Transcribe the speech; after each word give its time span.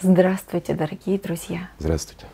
Здравствуйте, 0.00 0.74
дорогие 0.74 1.18
друзья! 1.18 1.70
Здравствуйте! 1.80 2.24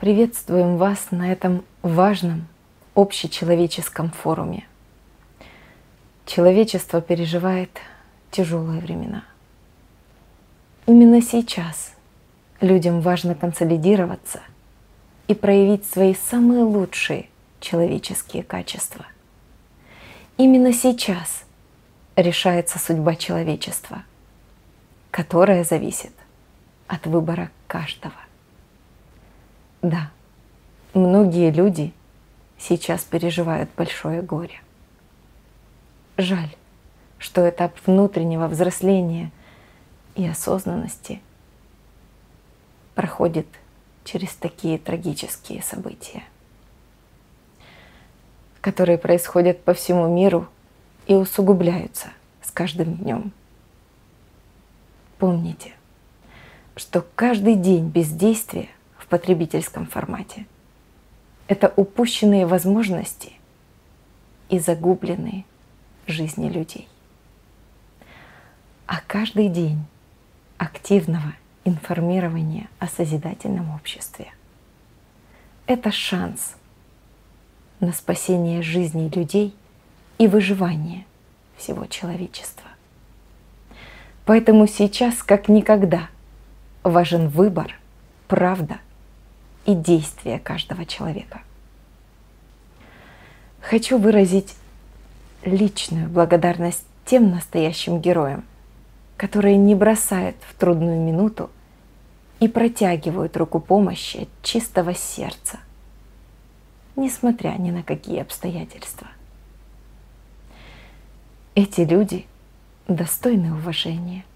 Приветствуем 0.00 0.76
вас 0.76 1.10
на 1.10 1.32
этом 1.32 1.64
важном 1.80 2.46
общечеловеческом 2.94 4.10
форуме. 4.10 4.66
Человечество 6.26 7.00
переживает 7.00 7.70
тяжелые 8.30 8.82
времена. 8.82 9.24
Именно 10.84 11.22
сейчас 11.22 11.94
людям 12.60 13.00
важно 13.00 13.34
консолидироваться 13.34 14.42
и 15.26 15.32
проявить 15.32 15.86
свои 15.86 16.14
самые 16.14 16.64
лучшие 16.64 17.30
человеческие 17.60 18.42
качества. 18.42 19.06
Именно 20.36 20.74
сейчас 20.74 21.44
решается 22.14 22.78
судьба 22.78 23.14
человечества, 23.14 24.02
которая 25.10 25.64
зависит 25.64 26.12
от 26.88 27.06
выбора 27.06 27.50
каждого. 27.66 28.14
Да, 29.82 30.10
многие 30.94 31.50
люди 31.50 31.92
сейчас 32.58 33.04
переживают 33.04 33.70
большое 33.76 34.22
горе. 34.22 34.60
Жаль, 36.16 36.54
что 37.18 37.48
этап 37.48 37.74
внутреннего 37.86 38.46
взросления 38.48 39.30
и 40.14 40.26
осознанности 40.26 41.20
проходит 42.94 43.46
через 44.04 44.34
такие 44.34 44.78
трагические 44.78 45.62
события, 45.62 46.24
которые 48.60 48.98
происходят 48.98 49.62
по 49.62 49.74
всему 49.74 50.08
миру 50.08 50.48
и 51.06 51.14
усугубляются 51.14 52.08
с 52.42 52.50
каждым 52.50 52.94
днем. 52.94 53.32
Помните, 55.18 55.75
что 56.76 57.04
каждый 57.14 57.54
день 57.54 57.88
бездействия 57.88 58.68
в 58.98 59.06
потребительском 59.06 59.86
формате– 59.86 60.46
это 61.48 61.72
упущенные 61.74 62.46
возможности 62.46 63.32
и 64.50 64.58
загубленные 64.58 65.44
жизни 66.06 66.50
людей. 66.50 66.86
А 68.86 69.00
каждый 69.06 69.48
день 69.48 69.84
активного 70.58 71.34
информирования 71.64 72.68
о 72.78 72.88
созидательном 72.88 73.74
обществе– 73.74 74.32
это 75.66 75.90
шанс 75.90 76.56
на 77.80 77.92
спасение 77.92 78.62
жизней 78.62 79.08
людей 79.08 79.54
и 80.18 80.28
выживание 80.28 81.06
всего 81.56 81.86
человечества. 81.86 82.68
Поэтому 84.26 84.66
сейчас, 84.66 85.22
как 85.22 85.48
никогда– 85.48 86.10
важен 86.90 87.28
выбор, 87.28 87.74
правда 88.28 88.78
и 89.64 89.74
действия 89.74 90.38
каждого 90.38 90.84
человека. 90.84 91.40
Хочу 93.60 93.98
выразить 93.98 94.54
личную 95.44 96.08
благодарность 96.08 96.86
тем 97.04 97.30
настоящим 97.30 98.00
героям, 98.00 98.44
которые 99.16 99.56
не 99.56 99.74
бросают 99.74 100.36
в 100.48 100.54
трудную 100.54 101.00
минуту 101.00 101.50
и 102.38 102.48
протягивают 102.48 103.36
руку 103.36 103.60
помощи 103.60 104.18
от 104.18 104.28
чистого 104.42 104.94
сердца, 104.94 105.58
несмотря 106.94 107.50
ни 107.58 107.70
на 107.70 107.82
какие 107.82 108.20
обстоятельства. 108.20 109.08
Эти 111.54 111.80
люди 111.80 112.26
достойны 112.86 113.54
уважения– 113.54 114.24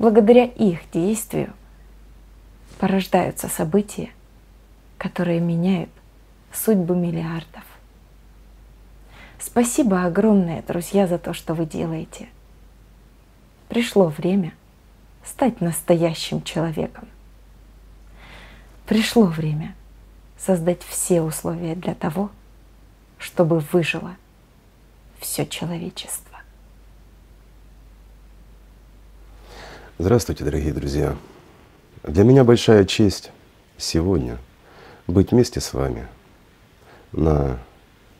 Благодаря 0.00 0.44
их 0.44 0.90
действию 0.90 1.52
порождаются 2.78 3.48
события, 3.48 4.08
которые 4.96 5.40
меняют 5.40 5.90
судьбу 6.54 6.94
миллиардов. 6.94 7.62
Спасибо 9.38 10.06
огромное, 10.06 10.62
друзья, 10.62 11.06
за 11.06 11.18
то, 11.18 11.34
что 11.34 11.52
вы 11.52 11.66
делаете. 11.66 12.30
Пришло 13.68 14.06
время 14.06 14.54
стать 15.22 15.60
настоящим 15.60 16.42
человеком. 16.44 17.06
Пришло 18.86 19.24
время 19.24 19.74
создать 20.38 20.82
все 20.82 21.20
условия 21.20 21.74
для 21.74 21.94
того, 21.94 22.30
чтобы 23.18 23.58
выжило 23.58 24.16
все 25.18 25.44
человечество. 25.44 26.29
Здравствуйте, 30.02 30.44
дорогие 30.44 30.72
друзья! 30.72 31.14
Для 32.04 32.24
меня 32.24 32.42
большая 32.42 32.86
честь 32.86 33.30
сегодня 33.76 34.38
быть 35.06 35.30
вместе 35.30 35.60
с 35.60 35.74
вами 35.74 36.08
на 37.12 37.58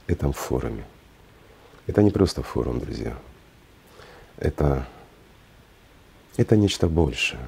этом 0.06 0.34
форуме. 0.34 0.84
Это 1.86 2.02
не 2.02 2.10
просто 2.10 2.42
форум, 2.42 2.80
друзья. 2.80 3.16
Это, 4.36 4.86
это 6.36 6.54
нечто 6.54 6.86
большее. 6.86 7.40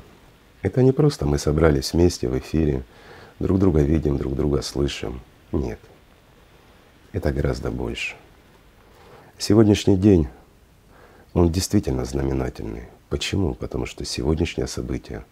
Это 0.62 0.82
не 0.82 0.92
просто 0.92 1.26
мы 1.26 1.37
собрались 1.37 1.92
вместе 1.92 2.26
в 2.26 2.38
эфире, 2.38 2.84
друг 3.38 3.59
друга 3.59 3.82
видим, 3.82 4.16
друг 4.16 4.34
друга 4.34 4.62
слышим. 4.62 5.21
Нет. 5.53 5.78
Это 7.12 7.32
гораздо 7.32 7.71
больше. 7.71 8.16
Сегодняшний 9.37 9.98
день, 9.98 10.26
он 11.34 11.53
действительно 11.53 12.06
знаменательный. 12.06 12.84
Почему? 13.12 13.52
Потому 13.52 13.84
что 13.84 14.06
сегодняшнее 14.06 14.66
событие, 14.66 15.26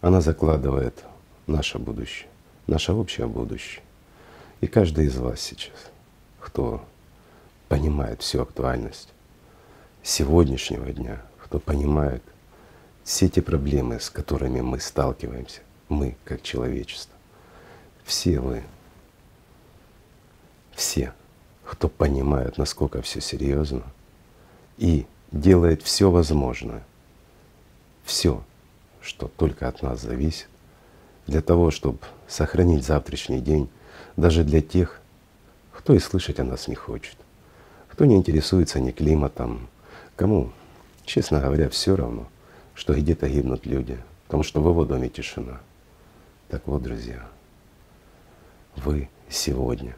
она 0.00 0.22
закладывает 0.22 1.04
наше 1.46 1.78
будущее, 1.78 2.30
наше 2.66 2.94
общее 2.94 3.26
будущее. 3.26 3.82
И 4.62 4.66
каждый 4.66 5.04
из 5.04 5.18
вас 5.18 5.38
сейчас, 5.38 5.76
кто 6.40 6.82
понимает 7.68 8.22
всю 8.22 8.40
актуальность 8.40 9.10
сегодняшнего 10.02 10.90
дня, 10.90 11.20
кто 11.44 11.58
понимает 11.58 12.22
все 13.04 13.28
те 13.28 13.42
проблемы, 13.42 14.00
с 14.00 14.08
которыми 14.08 14.62
мы 14.62 14.80
сталкиваемся, 14.80 15.60
мы 15.90 16.16
как 16.24 16.40
человечество, 16.40 17.14
все 18.02 18.40
вы, 18.40 18.62
все, 20.74 21.12
кто 21.66 21.90
понимает, 21.90 22.56
насколько 22.56 23.02
все 23.02 23.20
серьезно 23.20 23.82
и 24.78 25.04
делает 25.32 25.82
все 25.82 26.10
возможное– 26.10 26.82
все, 28.06 28.42
что 29.02 29.28
только 29.28 29.68
от 29.68 29.82
нас 29.82 30.00
зависит, 30.00 30.48
для 31.26 31.42
того, 31.42 31.70
чтобы 31.70 31.98
сохранить 32.28 32.84
завтрашний 32.84 33.40
день, 33.40 33.68
даже 34.16 34.44
для 34.44 34.62
тех, 34.62 35.00
кто 35.72 35.92
и 35.92 35.98
слышать 35.98 36.38
о 36.38 36.44
нас 36.44 36.68
не 36.68 36.76
хочет, 36.76 37.16
кто 37.88 38.04
не 38.04 38.14
интересуется 38.14 38.78
ни 38.80 38.92
климатом, 38.92 39.68
кому, 40.14 40.52
честно 41.04 41.40
говоря, 41.40 41.68
все 41.68 41.96
равно, 41.96 42.28
что 42.74 42.94
где-то 42.94 43.28
гибнут 43.28 43.66
люди, 43.66 43.98
потому 44.26 44.44
что 44.44 44.60
в 44.60 44.68
его 44.68 44.84
доме 44.84 45.08
тишина. 45.08 45.60
Так 46.48 46.66
вот, 46.66 46.82
друзья, 46.82 47.28
вы 48.76 49.08
сегодня 49.28 49.96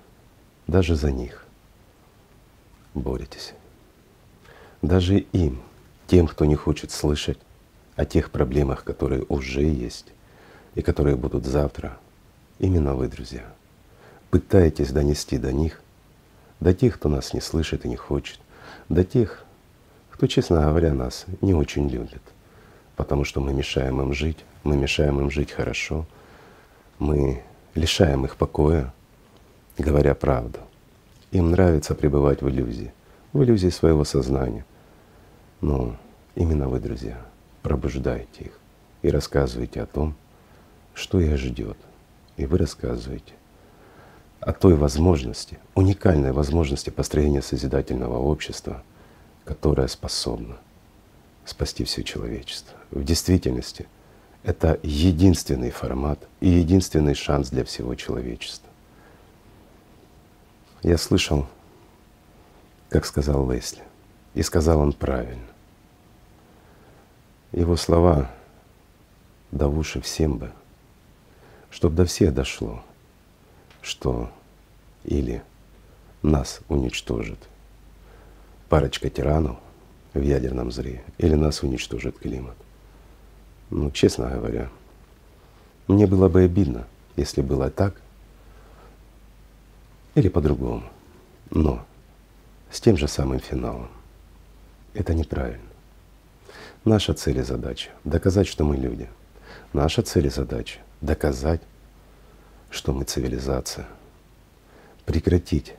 даже 0.66 0.96
за 0.96 1.12
них 1.12 1.44
боретесь. 2.94 3.52
Даже 4.80 5.18
им, 5.18 5.60
тем, 6.06 6.26
кто 6.26 6.46
не 6.46 6.54
хочет 6.54 6.90
слышать, 6.90 7.38
о 7.98 8.04
тех 8.04 8.30
проблемах, 8.30 8.84
которые 8.84 9.24
уже 9.28 9.62
есть 9.62 10.06
и 10.76 10.82
которые 10.82 11.16
будут 11.16 11.44
завтра, 11.44 11.98
именно 12.60 12.94
вы, 12.94 13.08
друзья, 13.08 13.44
пытаетесь 14.30 14.92
донести 14.92 15.36
до 15.36 15.52
них, 15.52 15.82
до 16.60 16.72
тех, 16.72 16.94
кто 16.94 17.08
нас 17.08 17.34
не 17.34 17.40
слышит 17.40 17.84
и 17.84 17.88
не 17.88 17.96
хочет, 17.96 18.38
до 18.88 19.02
тех, 19.02 19.44
кто, 20.12 20.28
честно 20.28 20.60
говоря, 20.60 20.94
нас 20.94 21.26
не 21.40 21.54
очень 21.54 21.88
любит, 21.88 22.22
потому 22.94 23.24
что 23.24 23.40
мы 23.40 23.52
мешаем 23.52 24.00
им 24.00 24.12
жить, 24.12 24.38
мы 24.62 24.76
мешаем 24.76 25.18
им 25.18 25.28
жить 25.28 25.50
хорошо, 25.50 26.06
мы 27.00 27.42
лишаем 27.74 28.26
их 28.26 28.36
покоя, 28.36 28.94
говоря 29.76 30.14
правду. 30.14 30.60
Им 31.32 31.50
нравится 31.50 31.96
пребывать 31.96 32.42
в 32.42 32.48
иллюзии, 32.48 32.92
в 33.32 33.42
иллюзии 33.42 33.70
своего 33.70 34.04
сознания. 34.04 34.64
Но 35.60 35.96
именно 36.36 36.68
вы, 36.68 36.78
друзья, 36.78 37.20
пробуждайте 37.68 38.44
их 38.44 38.58
и 39.02 39.10
рассказывайте 39.10 39.82
о 39.82 39.86
том, 39.86 40.14
что 40.94 41.20
их 41.20 41.36
ждет. 41.36 41.76
И 42.38 42.46
вы 42.46 42.56
рассказываете 42.56 43.34
о 44.40 44.54
той 44.54 44.74
возможности, 44.74 45.58
уникальной 45.74 46.32
возможности 46.32 46.88
построения 46.88 47.42
созидательного 47.42 48.16
общества, 48.16 48.82
которое 49.44 49.86
способно 49.86 50.56
спасти 51.44 51.84
все 51.84 52.02
человечество. 52.02 52.74
В 52.90 53.04
действительности 53.04 53.86
это 54.44 54.80
единственный 54.82 55.70
формат 55.70 56.26
и 56.40 56.48
единственный 56.48 57.14
шанс 57.14 57.50
для 57.50 57.64
всего 57.64 57.94
человечества. 57.96 58.70
Я 60.82 60.96
слышал, 60.96 61.46
как 62.88 63.04
сказал 63.04 63.50
Лесли, 63.50 63.82
и 64.32 64.42
сказал 64.42 64.80
он 64.80 64.94
правильно. 64.94 65.57
Его 67.52 67.76
слова 67.76 68.30
да 69.50 69.68
в 69.68 69.78
уши 69.78 70.00
всем 70.00 70.36
бы, 70.38 70.52
чтоб 71.70 71.94
до 71.94 72.04
всех 72.04 72.34
дошло, 72.34 72.82
что 73.80 74.30
или 75.04 75.42
нас 76.22 76.60
уничтожит 76.68 77.38
парочка 78.68 79.08
тиранов 79.08 79.56
в 80.12 80.20
ядерном 80.20 80.70
зре, 80.70 81.02
или 81.16 81.34
нас 81.34 81.62
уничтожит 81.62 82.18
климат. 82.18 82.56
Ну, 83.70 83.90
честно 83.90 84.28
говоря, 84.28 84.70
мне 85.86 86.06
было 86.06 86.28
бы 86.28 86.42
обидно, 86.42 86.86
если 87.16 87.40
было 87.40 87.70
так 87.70 88.00
или 90.14 90.28
по-другому. 90.28 90.84
Но 91.50 91.84
с 92.70 92.80
тем 92.80 92.96
же 92.96 93.08
самым 93.08 93.40
финалом. 93.40 93.88
Это 94.92 95.14
неправильно. 95.14 95.67
Наша 96.88 97.12
цель 97.12 97.38
и 97.38 97.42
задача— 97.42 97.90
доказать, 98.04 98.46
что 98.46 98.64
мы 98.64 98.78
люди. 98.78 99.10
Наша 99.74 100.00
цель 100.00 100.28
и 100.28 100.30
задача— 100.30 100.78
доказать, 101.02 101.60
что 102.70 102.94
мы 102.94 103.04
цивилизация. 103.04 103.86
Прекратить 105.04 105.74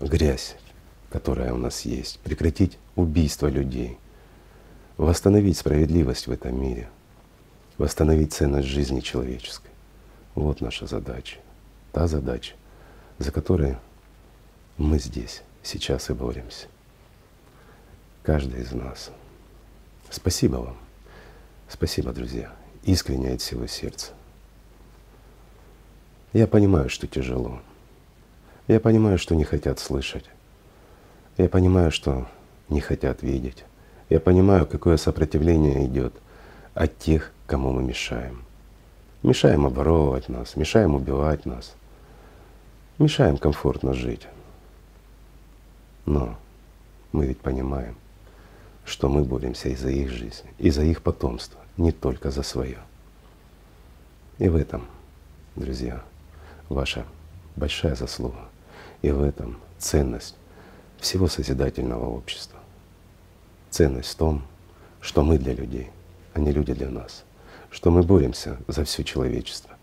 грязь, 0.00 0.56
которая 1.10 1.52
у 1.52 1.58
нас 1.58 1.82
есть, 1.82 2.18
прекратить 2.20 2.78
убийство 2.96 3.46
людей, 3.48 3.98
восстановить 4.96 5.58
справедливость 5.58 6.28
в 6.28 6.30
этом 6.30 6.58
мире, 6.58 6.88
восстановить 7.76 8.32
ценность 8.32 8.68
жизни 8.68 9.00
человеческой. 9.00 9.70
Вот 10.34 10.62
наша 10.62 10.86
задача. 10.86 11.40
Та 11.92 12.06
задача, 12.06 12.54
за 13.18 13.32
которой 13.32 13.76
мы 14.78 14.98
здесь, 14.98 15.42
сейчас 15.62 16.08
и 16.08 16.14
боремся. 16.14 16.68
Каждый 18.22 18.62
из 18.62 18.72
нас. 18.72 19.10
Спасибо 20.24 20.56
вам. 20.56 20.76
Спасибо, 21.68 22.10
друзья. 22.10 22.50
Искренне 22.82 23.34
от 23.34 23.42
всего 23.42 23.66
сердца. 23.66 24.12
Я 26.32 26.46
понимаю, 26.46 26.88
что 26.88 27.06
тяжело. 27.06 27.60
Я 28.66 28.80
понимаю, 28.80 29.18
что 29.18 29.34
не 29.34 29.44
хотят 29.44 29.80
слышать. 29.80 30.24
Я 31.36 31.50
понимаю, 31.50 31.90
что 31.90 32.26
не 32.70 32.80
хотят 32.80 33.22
видеть. 33.22 33.66
Я 34.08 34.18
понимаю, 34.18 34.66
какое 34.66 34.96
сопротивление 34.96 35.84
идет 35.84 36.14
от 36.72 36.98
тех, 36.98 37.30
кому 37.46 37.72
мы 37.72 37.82
мешаем. 37.82 38.46
Мешаем 39.22 39.66
оборовывать 39.66 40.30
нас, 40.30 40.56
мешаем 40.56 40.94
убивать 40.94 41.44
нас, 41.44 41.74
мешаем 42.96 43.36
комфортно 43.36 43.92
жить. 43.92 44.26
Но 46.06 46.38
мы 47.12 47.26
ведь 47.26 47.40
понимаем, 47.40 47.98
что 48.84 49.08
мы 49.08 49.24
боремся 49.24 49.68
и 49.68 49.76
за 49.76 49.90
их 49.90 50.10
жизнь, 50.10 50.46
и 50.58 50.70
за 50.70 50.82
их 50.82 51.02
потомство, 51.02 51.60
не 51.76 51.92
только 51.92 52.30
за 52.30 52.42
свое. 52.42 52.78
И 54.38 54.48
в 54.48 54.56
этом, 54.56 54.86
друзья, 55.56 56.02
ваша 56.68 57.06
большая 57.56 57.94
заслуга. 57.94 58.48
И 59.02 59.10
в 59.10 59.22
этом 59.22 59.58
ценность 59.78 60.36
всего 60.98 61.28
созидательного 61.28 62.06
общества. 62.06 62.58
Ценность 63.70 64.12
в 64.12 64.16
том, 64.16 64.42
что 65.00 65.22
мы 65.22 65.38
для 65.38 65.54
людей, 65.54 65.90
а 66.32 66.40
не 66.40 66.52
люди 66.52 66.72
для 66.72 66.90
нас. 66.90 67.24
Что 67.70 67.90
мы 67.90 68.02
боремся 68.02 68.58
за 68.68 68.84
все 68.84 69.04
человечество. 69.04 69.76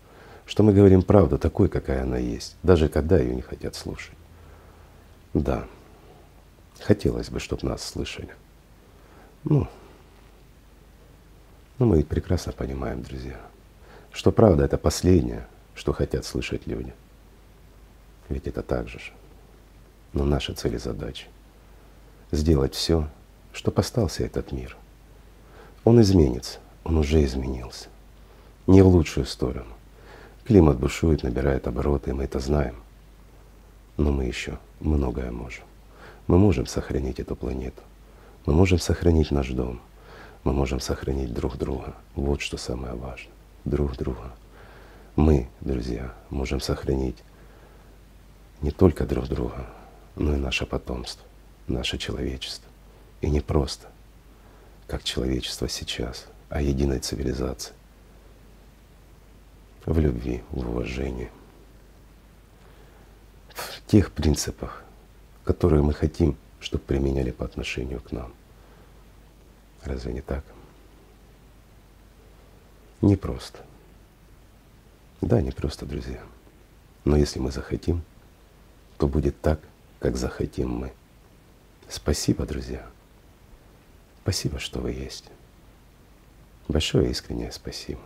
Что 0.46 0.62
мы 0.62 0.72
говорим 0.72 1.02
правду 1.02 1.38
такой, 1.38 1.68
какая 1.68 2.02
она 2.02 2.18
есть, 2.18 2.56
даже 2.62 2.88
когда 2.88 3.18
ее 3.18 3.34
не 3.34 3.42
хотят 3.42 3.74
слушать. 3.74 4.16
Да, 5.34 5.66
хотелось 6.80 7.30
бы, 7.30 7.38
чтобы 7.38 7.68
нас 7.68 7.82
слышали. 7.82 8.30
Ну, 9.44 9.66
ну 11.78 11.86
мы 11.86 11.96
ведь 11.96 12.08
прекрасно 12.08 12.52
понимаем, 12.52 13.02
друзья, 13.02 13.40
что 14.12 14.30
правда— 14.30 14.64
это 14.64 14.78
последнее, 14.78 15.46
что 15.74 15.92
хотят 15.92 16.24
слышать 16.24 16.66
люди. 16.66 16.92
Ведь 18.28 18.46
это 18.46 18.62
так 18.62 18.88
же. 18.88 19.00
Но 20.12 20.24
наша 20.24 20.54
цель 20.54 20.76
и 20.76 20.78
задача— 20.78 21.26
сделать 22.30 22.74
все, 22.74 23.08
чтобы 23.52 23.80
остался 23.80 24.24
этот 24.24 24.52
мир. 24.52 24.76
Он 25.84 26.00
изменится, 26.00 26.60
он 26.84 26.98
уже 26.98 27.24
изменился. 27.24 27.88
Не 28.68 28.82
в 28.82 28.86
лучшую 28.86 29.26
сторону. 29.26 29.74
Климат 30.44 30.78
бушует, 30.78 31.24
набирает 31.24 31.66
обороты, 31.66 32.14
мы 32.14 32.24
это 32.24 32.38
знаем. 32.38 32.76
Но 33.96 34.12
мы 34.12 34.24
еще 34.24 34.58
многое 34.78 35.32
можем. 35.32 35.64
Мы 36.28 36.38
можем 36.38 36.66
сохранить 36.66 37.18
эту 37.18 37.34
планету. 37.34 37.82
Мы 38.44 38.54
можем 38.54 38.78
сохранить 38.78 39.30
наш 39.30 39.50
дом. 39.50 39.80
Мы 40.42 40.52
можем 40.52 40.80
сохранить 40.80 41.32
друг 41.32 41.56
друга. 41.56 41.94
Вот 42.16 42.40
что 42.40 42.56
самое 42.56 42.94
важное. 42.94 43.32
Друг 43.64 43.96
друга. 43.96 44.32
Мы, 45.14 45.48
друзья, 45.60 46.12
можем 46.30 46.60
сохранить 46.60 47.22
не 48.60 48.70
только 48.70 49.04
друг 49.04 49.28
друга, 49.28 49.66
но 50.16 50.34
и 50.34 50.38
наше 50.38 50.66
потомство, 50.66 51.24
наше 51.68 51.98
человечество. 51.98 52.68
И 53.20 53.30
не 53.30 53.40
просто, 53.40 53.88
как 54.88 55.04
человечество 55.04 55.68
сейчас, 55.68 56.26
а 56.48 56.60
единой 56.60 56.98
цивилизации. 56.98 57.74
В 59.84 59.98
любви, 59.98 60.42
в 60.50 60.68
уважении. 60.68 61.30
В 63.48 63.86
тех 63.86 64.10
принципах, 64.10 64.82
которые 65.44 65.82
мы 65.82 65.92
хотим 65.92 66.36
чтобы 66.62 66.84
применяли 66.84 67.30
по 67.30 67.44
отношению 67.44 68.00
к 68.00 68.12
нам. 68.12 68.32
Разве 69.82 70.12
не 70.12 70.20
так? 70.20 70.44
Не 73.00 73.16
просто. 73.16 73.64
Да, 75.20 75.42
не 75.42 75.50
просто, 75.50 75.86
друзья. 75.86 76.22
Но 77.04 77.16
если 77.16 77.40
мы 77.40 77.50
захотим, 77.50 78.02
то 78.96 79.08
будет 79.08 79.40
так, 79.40 79.60
как 79.98 80.16
захотим 80.16 80.70
мы. 80.70 80.92
Спасибо, 81.88 82.46
друзья. 82.46 82.88
Спасибо, 84.22 84.60
что 84.60 84.80
вы 84.80 84.92
есть. 84.92 85.24
Большое 86.68 87.10
искреннее 87.10 87.50
спасибо. 87.50 88.00